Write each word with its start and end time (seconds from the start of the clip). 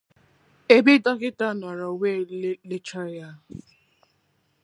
ebe 0.75 0.93
dọkịta 1.03 1.47
nọrọ 1.61 1.87
wee 2.01 2.19
lelechaa 2.41 3.09
ya 3.17 3.29